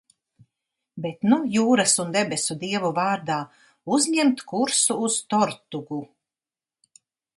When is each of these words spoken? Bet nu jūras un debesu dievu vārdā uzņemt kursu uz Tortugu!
Bet 1.03 1.25
nu 1.33 1.37
jūras 1.55 1.93
un 2.03 2.15
debesu 2.15 2.57
dievu 2.63 2.91
vārdā 2.99 3.37
uzņemt 3.99 4.43
kursu 4.55 4.99
uz 5.11 5.23
Tortugu! 5.35 6.01